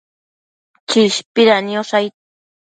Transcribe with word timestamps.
Chishpida 0.89 1.55
niosh 1.65 1.91
aid 1.99 2.13